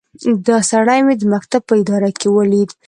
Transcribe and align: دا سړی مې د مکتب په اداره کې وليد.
دا 0.47 0.57
سړی 0.71 0.99
مې 1.05 1.15
د 1.17 1.23
مکتب 1.33 1.61
په 1.67 1.73
اداره 1.81 2.09
کې 2.19 2.27
وليد. 2.35 2.69